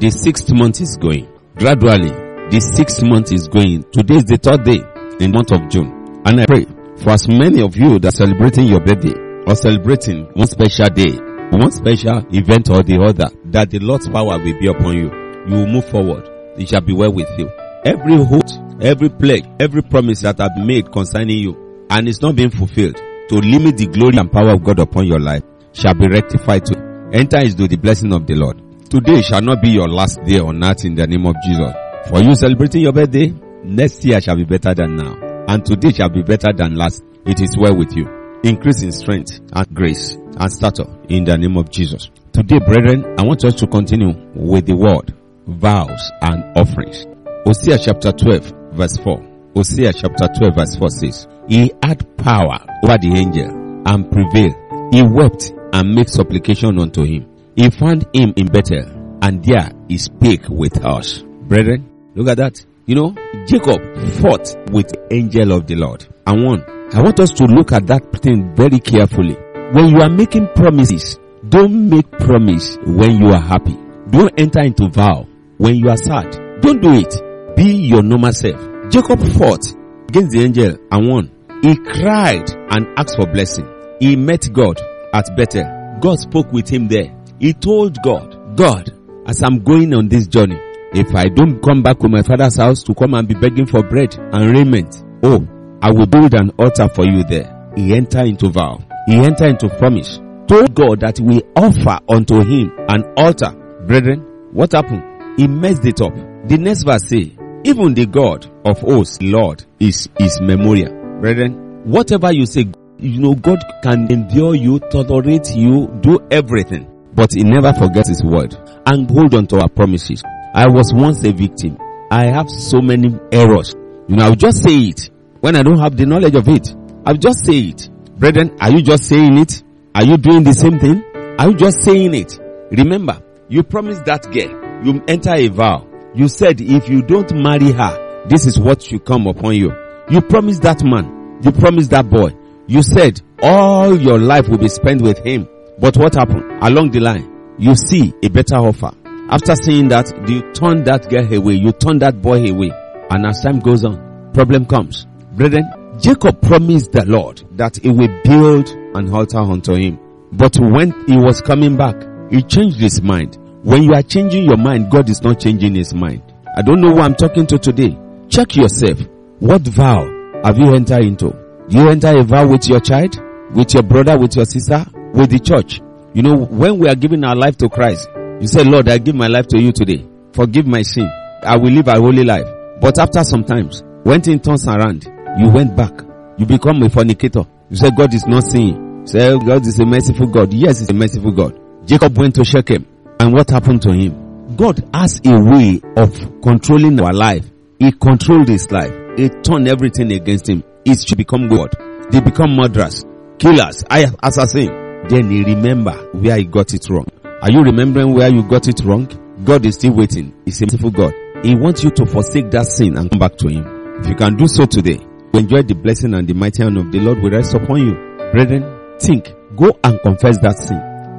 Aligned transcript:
the 0.00 0.10
sixth 0.10 0.50
month 0.50 0.80
is 0.80 0.96
going. 0.96 1.28
Gradually, 1.56 2.08
the 2.48 2.58
sixth 2.58 3.02
month 3.02 3.32
is 3.32 3.48
going. 3.48 3.84
Today 3.92 4.16
is 4.16 4.24
the 4.24 4.38
third 4.38 4.64
day 4.64 4.80
in 5.20 5.30
the 5.30 5.36
month 5.36 5.52
of 5.52 5.68
June. 5.68 5.92
And 6.24 6.40
I 6.40 6.46
pray 6.46 6.64
for 7.04 7.10
as 7.10 7.28
many 7.28 7.60
of 7.60 7.76
you 7.76 7.98
that 7.98 8.08
are 8.08 8.16
celebrating 8.16 8.64
your 8.64 8.80
birthday 8.80 9.12
or 9.44 9.54
celebrating 9.54 10.24
one 10.32 10.46
special 10.46 10.88
day, 10.88 11.20
one 11.52 11.70
special 11.70 12.24
event 12.32 12.70
or 12.72 12.80
the 12.82 12.96
other, 12.96 13.28
that 13.52 13.68
the 13.68 13.78
Lord's 13.78 14.08
power 14.08 14.40
will 14.40 14.58
be 14.58 14.68
upon 14.68 14.96
you. 14.96 15.12
You 15.44 15.54
will 15.60 15.66
move 15.68 15.84
forward. 15.90 16.24
It 16.56 16.70
shall 16.70 16.80
be 16.80 16.94
well 16.94 17.12
with 17.12 17.28
you. 17.36 17.50
Every 17.84 18.24
hope, 18.24 18.48
every 18.80 19.10
pledge, 19.10 19.44
every 19.60 19.82
promise 19.82 20.22
that 20.22 20.40
I've 20.40 20.64
made 20.64 20.90
concerning 20.90 21.44
you 21.44 21.86
and 21.90 22.08
it's 22.08 22.22
not 22.22 22.36
being 22.36 22.50
fulfilled 22.50 22.96
to 22.96 23.34
limit 23.36 23.76
the 23.76 23.86
glory 23.86 24.16
and 24.16 24.32
power 24.32 24.56
of 24.56 24.64
God 24.64 24.78
upon 24.80 25.06
your 25.06 25.20
life 25.20 25.44
shall 25.74 25.92
be 25.92 26.08
rectified 26.08 26.64
to 26.66 27.10
enter 27.12 27.38
into 27.38 27.68
the 27.68 27.76
blessing 27.76 28.14
of 28.14 28.26
the 28.26 28.34
Lord. 28.34 28.69
Today 28.90 29.22
shall 29.22 29.40
not 29.40 29.62
be 29.62 29.70
your 29.70 29.86
last 29.86 30.20
day 30.24 30.40
on 30.40 30.64
earth 30.64 30.84
in 30.84 30.96
the 30.96 31.06
name 31.06 31.24
of 31.24 31.36
Jesus. 31.44 31.72
For 32.08 32.20
you 32.20 32.34
celebrating 32.34 32.82
your 32.82 32.92
birthday, 32.92 33.32
next 33.62 34.04
year 34.04 34.20
shall 34.20 34.34
be 34.34 34.42
better 34.42 34.74
than 34.74 34.96
now. 34.96 35.14
And 35.46 35.64
today 35.64 35.92
shall 35.92 36.08
be 36.08 36.22
better 36.22 36.52
than 36.52 36.74
last. 36.74 37.04
It 37.24 37.40
is 37.40 37.56
well 37.56 37.76
with 37.76 37.96
you. 37.96 38.08
Increase 38.42 38.82
in 38.82 38.90
strength 38.90 39.38
and 39.52 39.72
grace 39.72 40.14
and 40.14 40.52
stature 40.52 40.88
in 41.08 41.22
the 41.22 41.38
name 41.38 41.56
of 41.56 41.70
Jesus. 41.70 42.10
Today, 42.32 42.58
brethren, 42.58 43.14
I 43.16 43.22
want 43.22 43.44
us 43.44 43.54
to 43.60 43.68
continue 43.68 44.12
with 44.34 44.66
the 44.66 44.74
word, 44.74 45.14
vows 45.46 46.10
and 46.22 46.42
offerings. 46.58 47.06
Hosea 47.46 47.78
chapter 47.78 48.10
12 48.10 48.72
verse 48.72 48.96
4. 48.96 49.52
Hosea 49.54 49.92
chapter 49.92 50.26
12 50.36 50.54
verse 50.56 50.74
4 50.74 50.90
says, 50.90 51.28
He 51.46 51.70
had 51.80 52.16
power 52.18 52.58
over 52.82 52.98
the 52.98 53.14
angel 53.14 53.50
and 53.86 54.10
prevailed. 54.10 54.56
He 54.92 55.00
wept 55.04 55.52
and 55.72 55.94
made 55.94 56.08
supplication 56.08 56.76
unto 56.80 57.04
him. 57.04 57.29
He 57.56 57.70
found 57.70 58.06
him 58.14 58.32
in 58.36 58.46
Bethel 58.46 59.00
and 59.22 59.44
there 59.44 59.70
he 59.88 59.98
spake 59.98 60.48
with 60.48 60.84
us. 60.84 61.22
Brethren, 61.22 61.88
look 62.14 62.28
at 62.28 62.38
that. 62.38 62.64
You 62.86 62.94
know, 62.94 63.14
Jacob 63.46 63.80
fought 64.20 64.56
with 64.72 64.92
angel 65.10 65.52
of 65.52 65.66
the 65.66 65.76
Lord. 65.76 66.06
And 66.26 66.44
one, 66.44 66.64
I 66.92 67.02
want 67.02 67.20
us 67.20 67.30
to 67.32 67.44
look 67.44 67.72
at 67.72 67.86
that 67.86 68.12
thing 68.22 68.54
very 68.56 68.80
carefully. 68.80 69.36
When 69.72 69.90
you 69.90 70.00
are 70.00 70.10
making 70.10 70.48
promises, 70.54 71.18
don't 71.48 71.88
make 71.88 72.10
promise 72.10 72.76
when 72.84 73.16
you 73.18 73.28
are 73.28 73.40
happy. 73.40 73.76
Don't 74.10 74.32
enter 74.38 74.60
into 74.60 74.88
vow 74.88 75.26
when 75.58 75.76
you 75.76 75.88
are 75.88 75.96
sad. 75.96 76.60
Don't 76.60 76.82
do 76.82 76.92
it. 76.94 77.56
Be 77.56 77.72
your 77.72 78.02
normal 78.02 78.32
self. 78.32 78.60
Jacob 78.90 79.20
fought 79.20 79.64
against 80.08 80.32
the 80.32 80.42
angel 80.42 80.76
and 80.90 81.08
won. 81.08 81.30
He 81.62 81.76
cried 81.76 82.50
and 82.50 82.86
asked 82.98 83.16
for 83.16 83.30
blessing. 83.30 83.68
He 84.00 84.16
met 84.16 84.52
God 84.52 84.80
at 85.12 85.36
Bethel. 85.36 85.98
God 86.00 86.18
spoke 86.18 86.50
with 86.52 86.68
him 86.68 86.88
there. 86.88 87.14
He 87.40 87.54
told 87.54 87.96
God, 88.02 88.54
God, 88.54 88.90
as 89.26 89.42
I'm 89.42 89.60
going 89.64 89.94
on 89.94 90.08
this 90.08 90.26
journey, 90.26 90.58
if 90.92 91.14
I 91.14 91.28
don't 91.28 91.62
come 91.62 91.82
back 91.82 91.98
to 92.00 92.08
my 92.08 92.22
father's 92.22 92.56
house 92.56 92.82
to 92.82 92.94
come 92.94 93.14
and 93.14 93.26
be 93.26 93.32
begging 93.34 93.64
for 93.64 93.82
bread 93.82 94.14
and 94.18 94.54
raiment, 94.54 95.02
oh, 95.22 95.48
I 95.80 95.90
will 95.90 96.06
build 96.06 96.34
an 96.34 96.50
altar 96.58 96.88
for 96.90 97.06
you 97.06 97.24
there. 97.24 97.72
He 97.76 97.94
entered 97.94 98.26
into 98.26 98.50
vow. 98.50 98.84
He 99.06 99.14
entered 99.14 99.52
into 99.52 99.70
promise. 99.70 100.18
Told 100.48 100.74
God 100.74 101.00
that 101.00 101.18
we 101.18 101.40
offer 101.56 102.00
unto 102.08 102.44
him 102.44 102.72
an 102.88 103.04
altar. 103.16 103.52
Brethren, 103.86 104.20
what 104.52 104.72
happened? 104.72 105.38
He 105.38 105.48
messed 105.48 105.86
it 105.86 106.02
up. 106.02 106.12
The 106.46 106.58
next 106.58 106.82
verse 106.82 107.08
say, 107.08 107.38
even 107.64 107.94
the 107.94 108.04
God 108.04 108.46
of 108.66 108.80
hosts, 108.80 109.18
Lord, 109.22 109.64
is 109.78 110.10
his 110.18 110.40
memorial. 110.42 110.92
Brethren, 111.20 111.84
whatever 111.84 112.32
you 112.32 112.44
say, 112.44 112.66
you 112.98 113.20
know, 113.20 113.34
God 113.34 113.64
can 113.82 114.12
endure 114.12 114.54
you, 114.54 114.78
tolerate 114.78 115.54
you, 115.54 115.86
do 116.02 116.18
everything. 116.30 116.89
But 117.14 117.32
he 117.34 117.42
never 117.42 117.72
forgets 117.72 118.08
his 118.08 118.22
word 118.22 118.54
and 118.86 119.10
hold 119.10 119.34
on 119.34 119.46
to 119.48 119.60
our 119.60 119.68
promises. 119.68 120.22
I 120.54 120.68
was 120.68 120.92
once 120.94 121.24
a 121.24 121.32
victim. 121.32 121.78
I 122.10 122.26
have 122.26 122.50
so 122.50 122.80
many 122.80 123.18
errors. 123.32 123.74
You 124.08 124.16
know, 124.16 124.24
I'll 124.24 124.34
just 124.34 124.62
say 124.62 124.76
it 124.76 125.10
when 125.40 125.56
I 125.56 125.62
don't 125.62 125.78
have 125.78 125.96
the 125.96 126.06
knowledge 126.06 126.34
of 126.34 126.48
it. 126.48 126.74
I'll 127.06 127.16
just 127.16 127.44
say 127.44 127.58
it. 127.58 127.88
Brethren, 128.16 128.56
are 128.60 128.70
you 128.70 128.82
just 128.82 129.04
saying 129.04 129.38
it? 129.38 129.62
Are 129.94 130.04
you 130.04 130.16
doing 130.16 130.44
the 130.44 130.52
same 130.52 130.78
thing? 130.78 131.02
Are 131.38 131.48
you 131.48 131.56
just 131.56 131.82
saying 131.82 132.14
it? 132.14 132.38
Remember, 132.70 133.22
you 133.48 133.62
promised 133.62 134.04
that 134.04 134.24
girl, 134.30 134.84
you 134.84 135.02
enter 135.08 135.34
a 135.34 135.48
vow. 135.48 135.86
You 136.14 136.28
said 136.28 136.60
if 136.60 136.88
you 136.88 137.02
don't 137.02 137.32
marry 137.34 137.72
her, 137.72 138.26
this 138.28 138.46
is 138.46 138.58
what 138.58 138.82
should 138.82 139.04
come 139.04 139.26
upon 139.26 139.54
you. 139.54 139.72
You 140.10 140.20
promised 140.20 140.62
that 140.62 140.84
man, 140.84 141.38
you 141.42 141.52
promised 141.52 141.90
that 141.90 142.08
boy. 142.10 142.30
You 142.66 142.82
said 142.82 143.20
all 143.42 143.96
your 143.98 144.18
life 144.18 144.48
will 144.48 144.58
be 144.58 144.68
spent 144.68 145.02
with 145.02 145.18
him. 145.18 145.48
But 145.80 145.96
what 145.96 146.14
happened? 146.14 146.62
Along 146.62 146.90
the 146.90 147.00
line, 147.00 147.56
you 147.58 147.74
see 147.74 148.12
a 148.22 148.28
better 148.28 148.56
offer. 148.56 148.90
After 149.30 149.54
seeing 149.56 149.88
that, 149.88 150.12
you 150.28 150.52
turn 150.52 150.84
that 150.84 151.08
girl 151.08 151.32
away, 151.32 151.54
you 151.54 151.72
turn 151.72 151.98
that 152.00 152.20
boy 152.20 152.44
away. 152.50 152.70
And 153.10 153.26
as 153.26 153.42
time 153.42 153.60
goes 153.60 153.84
on, 153.84 154.32
problem 154.34 154.66
comes. 154.66 155.06
Brethren, 155.32 155.64
Jacob 156.00 156.42
promised 156.42 156.92
the 156.92 157.04
Lord 157.06 157.42
that 157.56 157.76
he 157.76 157.88
will 157.88 158.08
build 158.24 158.68
an 158.94 159.12
altar 159.12 159.38
unto 159.38 159.74
him. 159.74 159.98
But 160.32 160.56
when 160.60 160.92
he 161.06 161.16
was 161.16 161.40
coming 161.40 161.76
back, 161.76 161.96
he 162.30 162.42
changed 162.42 162.78
his 162.78 163.00
mind. 163.02 163.38
When 163.62 163.82
you 163.82 163.94
are 163.94 164.02
changing 164.02 164.44
your 164.44 164.56
mind, 164.56 164.90
God 164.90 165.08
is 165.08 165.22
not 165.22 165.40
changing 165.40 165.74
his 165.74 165.94
mind. 165.94 166.22
I 166.56 166.62
don't 166.62 166.80
know 166.80 166.92
who 166.94 167.00
I'm 167.00 167.14
talking 167.14 167.46
to 167.48 167.58
today. 167.58 167.96
Check 168.28 168.56
yourself. 168.56 169.00
What 169.38 169.62
vow 169.62 170.04
have 170.44 170.58
you 170.58 170.74
entered 170.74 171.04
into? 171.04 171.34
You 171.68 171.88
enter 171.88 172.18
a 172.18 172.22
vow 172.22 172.46
with 172.48 172.68
your 172.68 172.80
child? 172.80 173.16
With 173.54 173.74
your 173.74 173.82
brother? 173.82 174.18
With 174.18 174.36
your 174.36 174.44
sister? 174.44 174.84
With 175.14 175.30
the 175.30 175.38
church? 175.38 175.80
You 176.14 176.22
know, 176.22 176.36
when 176.36 176.78
we 176.78 176.88
are 176.88 176.94
giving 176.94 177.24
our 177.24 177.36
life 177.36 177.56
to 177.58 177.68
Christ, 177.68 178.08
you 178.40 178.46
say, 178.46 178.64
Lord, 178.64 178.88
I 178.88 178.98
give 178.98 179.14
my 179.14 179.26
life 179.28 179.46
to 179.48 179.60
you 179.60 179.72
today. 179.72 180.06
Forgive 180.32 180.66
my 180.66 180.82
sin. 180.82 181.08
I 181.42 181.56
will 181.56 181.70
live 181.70 181.88
a 181.88 181.98
holy 181.98 182.24
life. 182.24 182.46
But 182.80 182.98
after 182.98 183.22
some 183.22 183.44
times, 183.44 183.82
when 184.02 184.20
things 184.22 184.42
turns 184.42 184.66
around, 184.66 185.04
you 185.38 185.50
went 185.50 185.76
back. 185.76 185.92
You 186.38 186.46
become 186.46 186.82
a 186.82 186.88
fornicator. 186.88 187.44
You 187.68 187.76
say 187.76 187.90
God 187.90 188.14
is 188.14 188.26
not 188.26 188.44
seeing. 188.44 189.00
You 189.02 189.06
say 189.06 189.28
oh, 189.30 189.38
God 189.38 189.66
is 189.66 189.78
a 189.78 189.84
merciful 189.84 190.26
God. 190.26 190.52
Yes, 190.52 190.80
he's 190.80 190.90
a 190.90 190.94
merciful 190.94 191.32
God. 191.32 191.58
Jacob 191.86 192.16
went 192.16 192.34
to 192.36 192.44
Shechem. 192.44 192.86
And 193.20 193.32
what 193.32 193.50
happened 193.50 193.82
to 193.82 193.92
him? 193.92 194.56
God 194.56 194.82
has 194.94 195.20
a 195.24 195.38
way 195.38 195.80
of 195.96 196.40
controlling 196.42 197.00
our 197.00 197.12
life. 197.12 197.44
He 197.78 197.92
controlled 197.92 198.48
his 198.48 198.70
life. 198.70 198.92
He 199.16 199.28
turned 199.28 199.68
everything 199.68 200.12
against 200.12 200.48
him. 200.48 200.64
It 200.84 200.98
should 201.06 201.18
become 201.18 201.48
God. 201.48 201.74
They 202.10 202.20
become 202.20 202.56
murderers, 202.56 203.04
killers, 203.38 203.84
assassins. 203.90 204.79
Then 205.10 205.28
he 205.28 205.42
remember 205.42 205.90
where 206.12 206.36
he 206.36 206.44
got 206.44 206.72
it 206.72 206.88
wrong. 206.88 207.08
Are 207.42 207.50
you 207.50 207.62
remembering 207.62 208.14
where 208.14 208.28
you 208.32 208.44
got 208.44 208.68
it 208.68 208.80
wrong? 208.84 209.08
God 209.44 209.66
is 209.66 209.74
still 209.74 209.94
waiting. 209.94 210.32
He's 210.44 210.62
a 210.62 210.66
merciful 210.66 210.92
God. 210.92 211.12
He 211.42 211.56
wants 211.56 211.82
you 211.82 211.90
to 211.90 212.06
forsake 212.06 212.52
that 212.52 212.66
sin 212.66 212.96
and 212.96 213.10
come 213.10 213.18
back 213.18 213.36
to 213.38 213.48
him. 213.48 213.98
If 214.00 214.06
you 214.08 214.14
can 214.14 214.36
do 214.36 214.46
so 214.46 214.66
today, 214.66 215.00
enjoy 215.34 215.62
the 215.62 215.74
blessing 215.74 216.14
and 216.14 216.28
the 216.28 216.34
mighty 216.34 216.62
hand 216.62 216.76
of 216.78 216.92
the 216.92 217.00
Lord 217.00 217.20
will 217.20 217.30
rest 217.32 217.54
upon 217.54 217.78
you. 217.80 217.94
Brethren, 218.30 218.62
think, 219.00 219.34
go 219.56 219.76
and 219.82 220.00
confess 220.00 220.38
that 220.42 220.56
sin. 220.58 220.78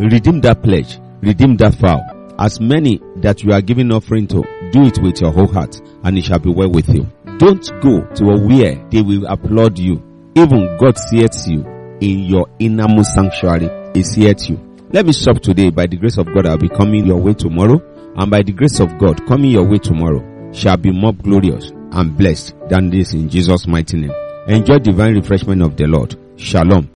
Redeem 0.09 0.39
that 0.39 0.63
pledge. 0.63 0.97
Redeem 1.21 1.57
that 1.57 1.75
vow. 1.75 1.99
As 2.39 2.61
many 2.61 3.01
that 3.17 3.43
you 3.43 3.51
are 3.51 3.61
giving 3.61 3.91
offering 3.91 4.25
to, 4.27 4.41
do 4.71 4.85
it 4.85 4.99
with 5.01 5.19
your 5.19 5.33
whole 5.33 5.51
heart 5.51 5.81
and 6.05 6.17
it 6.17 6.23
shall 6.23 6.39
be 6.39 6.49
well 6.49 6.71
with 6.71 6.87
you. 6.87 7.05
Don't 7.39 7.69
go 7.81 8.05
to 8.15 8.29
a 8.29 8.39
where 8.39 8.75
they 8.89 9.01
will 9.01 9.25
applaud 9.25 9.77
you. 9.77 10.01
Even 10.35 10.77
God 10.79 10.97
seeth 10.97 11.45
you 11.47 11.65
in 11.99 12.19
your 12.19 12.47
innermost 12.57 13.13
sanctuary. 13.15 13.80
He 13.93 14.03
seeth 14.03 14.49
you. 14.49 14.59
Let 14.91 15.05
me 15.05 15.13
stop 15.13 15.41
today. 15.41 15.69
By 15.69 15.87
the 15.87 15.97
grace 15.97 16.17
of 16.17 16.27
God, 16.33 16.45
I'll 16.45 16.57
be 16.57 16.69
coming 16.69 17.05
your 17.05 17.17
way 17.17 17.33
tomorrow. 17.33 17.81
And 18.15 18.29
by 18.29 18.41
the 18.43 18.51
grace 18.51 18.79
of 18.79 18.97
God, 18.97 19.25
coming 19.27 19.51
your 19.51 19.63
way 19.67 19.77
tomorrow 19.79 20.51
shall 20.53 20.77
be 20.77 20.91
more 20.91 21.13
glorious 21.13 21.71
and 21.93 22.17
blessed 22.17 22.55
than 22.69 22.89
this 22.89 23.13
in 23.13 23.29
Jesus' 23.29 23.67
mighty 23.67 23.97
name. 23.97 24.11
Enjoy 24.47 24.79
divine 24.79 25.15
refreshment 25.15 25.61
of 25.61 25.77
the 25.77 25.87
Lord. 25.87 26.15
Shalom. 26.35 26.89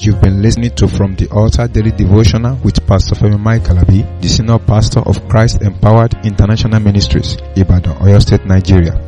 You've 0.00 0.20
been 0.22 0.40
listening 0.42 0.74
to 0.76 0.86
From 0.88 1.16
the 1.16 1.28
Altar 1.30 1.66
Daily 1.68 1.90
Devotional 1.90 2.56
with 2.64 2.84
Pastor 2.86 3.16
Femi 3.16 3.38
Mike 3.38 3.62
Alabi, 3.64 4.20
the 4.22 4.28
Senior 4.28 4.58
Pastor 4.60 5.00
of 5.00 5.28
Christ 5.28 5.60
Empowered 5.62 6.14
International 6.24 6.80
Ministries, 6.80 7.36
Ibadan, 7.56 7.96
Oyo 7.98 8.20
State, 8.22 8.46
Nigeria. 8.46 9.07